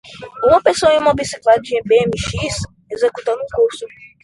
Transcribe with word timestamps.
Uma 0.47 0.59
pessoa 0.63 0.91
em 0.95 0.97
uma 0.97 1.13
bicicleta 1.13 1.61
de 1.61 1.79
bmx? 1.83 2.61
executando 2.89 3.39
um 3.39 3.45
curso. 3.55 3.85